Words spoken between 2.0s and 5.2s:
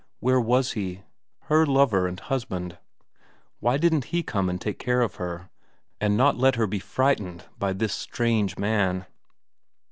and husband? Why didn't he come and take care of